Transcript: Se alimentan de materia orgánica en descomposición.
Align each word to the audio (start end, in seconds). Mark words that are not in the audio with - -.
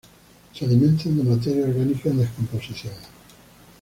Se 0.55 0.65
alimentan 0.65 1.15
de 1.15 1.23
materia 1.23 1.63
orgánica 1.67 2.09
en 2.09 2.17
descomposición. 2.17 2.95